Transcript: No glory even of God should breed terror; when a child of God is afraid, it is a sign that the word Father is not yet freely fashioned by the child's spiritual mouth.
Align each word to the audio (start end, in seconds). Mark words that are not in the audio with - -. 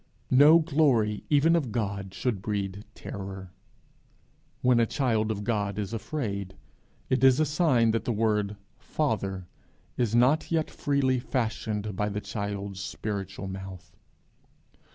No 0.31 0.57
glory 0.57 1.25
even 1.29 1.55
of 1.55 1.71
God 1.71 2.11
should 2.15 2.41
breed 2.41 2.85
terror; 2.95 3.51
when 4.63 4.79
a 4.79 4.87
child 4.87 5.29
of 5.29 5.43
God 5.43 5.77
is 5.77 5.93
afraid, 5.93 6.55
it 7.11 7.23
is 7.23 7.39
a 7.39 7.45
sign 7.45 7.91
that 7.91 8.05
the 8.05 8.11
word 8.11 8.55
Father 8.79 9.47
is 9.97 10.15
not 10.15 10.51
yet 10.51 10.71
freely 10.71 11.19
fashioned 11.19 11.95
by 11.95 12.09
the 12.09 12.19
child's 12.19 12.79
spiritual 12.79 13.45
mouth. 13.47 13.95